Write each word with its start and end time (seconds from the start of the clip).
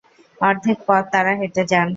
অর্ধেক 0.41 0.77
পথ 0.87 1.03
তারা 1.13 1.31
হেঁটে 1.39 1.63
যান। 1.71 1.87